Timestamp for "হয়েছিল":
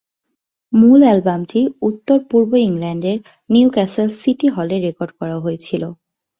5.39-5.83